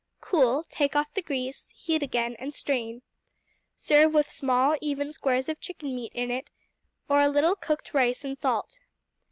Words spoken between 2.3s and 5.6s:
and strain. Serve with small, even squares of